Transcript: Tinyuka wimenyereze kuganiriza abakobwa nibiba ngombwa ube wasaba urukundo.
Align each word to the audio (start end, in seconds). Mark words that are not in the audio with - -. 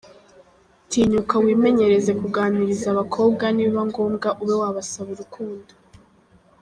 Tinyuka 0.89 1.35
wimenyereze 1.45 2.11
kuganiriza 2.21 2.85
abakobwa 2.93 3.43
nibiba 3.51 3.83
ngombwa 3.89 4.27
ube 4.43 4.55
wasaba 4.61 5.09
urukundo. 5.15 5.71